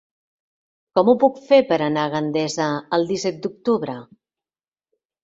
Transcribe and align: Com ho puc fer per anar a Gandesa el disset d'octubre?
Com 0.99 1.11
ho 1.11 1.13
puc 1.23 1.35
fer 1.49 1.59
per 1.71 1.77
anar 1.87 2.05
a 2.09 2.11
Gandesa 2.13 2.71
el 2.99 3.05
disset 3.13 3.39
d'octubre? 3.45 3.99